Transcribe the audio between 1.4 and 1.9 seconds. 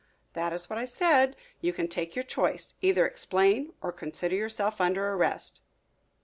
You can